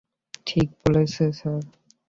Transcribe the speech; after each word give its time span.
ঠিকই 0.47 0.75
বলছে, 0.83 1.23
স্যার। 1.31 1.61